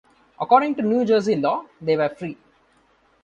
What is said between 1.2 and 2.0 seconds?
law, they